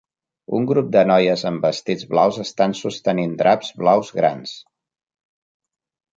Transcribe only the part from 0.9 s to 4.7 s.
de noies amb vestits blaus estan sostenint draps blaus grans.